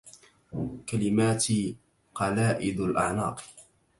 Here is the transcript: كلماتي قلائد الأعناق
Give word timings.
كلماتي 0.89 1.75
قلائد 2.15 2.79
الأعناق 2.79 3.41